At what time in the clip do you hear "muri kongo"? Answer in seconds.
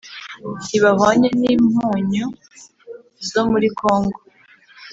3.51-4.17